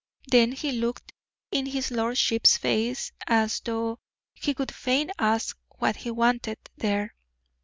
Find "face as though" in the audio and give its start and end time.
2.57-3.99